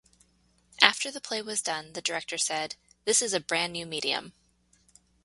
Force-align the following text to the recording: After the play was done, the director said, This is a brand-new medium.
After 0.81 1.11
the 1.11 1.21
play 1.21 1.43
was 1.43 1.61
done, 1.61 1.93
the 1.93 2.01
director 2.01 2.39
said, 2.39 2.75
This 3.05 3.21
is 3.21 3.33
a 3.35 3.39
brand-new 3.39 3.85
medium. 3.85 4.33